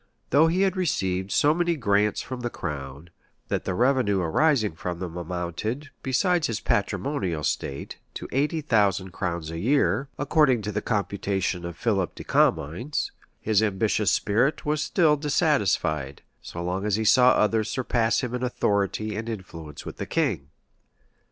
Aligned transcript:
Though 0.31 0.47
he 0.47 0.61
had 0.63 0.75
received 0.75 1.29
so 1.31 1.53
many 1.53 1.75
grants 1.75 2.23
from 2.23 2.39
the 2.39 2.49
crown, 2.49 3.11
that 3.49 3.65
the 3.65 3.75
revenue 3.75 4.19
arising 4.19 4.73
from 4.73 4.97
them 4.97 5.15
amounted, 5.15 5.91
besides 6.01 6.47
his 6.47 6.59
patrimonial 6.59 7.41
estate, 7.41 7.99
to 8.15 8.27
eighty 8.31 8.61
thousand 8.61 9.11
crowns 9.11 9.51
a 9.51 9.59
year, 9.59 10.09
according 10.17 10.63
to 10.63 10.71
the 10.71 10.81
computation 10.81 11.65
of 11.65 11.77
Philip 11.77 12.15
de 12.15 12.23
Comines,[] 12.23 13.11
his 13.41 13.61
ambitious 13.61 14.11
spirit 14.11 14.65
was 14.65 14.81
still 14.81 15.17
dissatisfied, 15.17 16.23
so 16.41 16.63
long 16.63 16.83
as 16.83 16.95
he 16.95 17.05
saw 17.05 17.33
others 17.33 17.69
surpass 17.69 18.21
him 18.21 18.33
in 18.33 18.41
authority 18.41 19.15
and 19.15 19.29
influence 19.29 19.85
with 19.85 19.97
the 19.97 20.07
king. 20.07 20.49